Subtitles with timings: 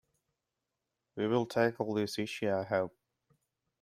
[1.15, 2.97] We will tackle this issue, I hope.